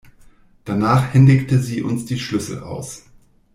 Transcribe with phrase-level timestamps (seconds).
[0.65, 3.03] Danach händigte sie uns die Schlüssel aus.